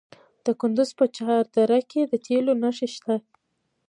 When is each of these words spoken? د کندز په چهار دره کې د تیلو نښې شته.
د 0.45 0.47
کندز 0.61 0.89
په 0.99 1.05
چهار 1.15 1.43
دره 1.55 1.79
کې 1.89 2.01
د 2.11 2.13
تیلو 2.25 2.53
نښې 2.61 2.87
شته. 2.95 3.15